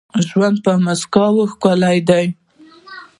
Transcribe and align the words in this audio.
ژوند 0.27 0.57
په 0.65 0.71
مسکاوو 0.85 1.49
ښکلی 1.51 1.97
دي. 2.09 2.25